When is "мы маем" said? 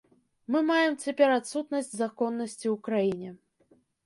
0.53-0.95